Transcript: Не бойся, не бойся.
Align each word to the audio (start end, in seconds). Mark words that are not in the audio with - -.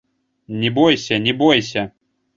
Не 0.63 0.71
бойся, 0.79 1.19
не 1.27 1.33
бойся. 1.43 1.83